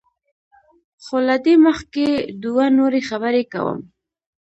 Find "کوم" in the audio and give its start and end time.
3.53-3.79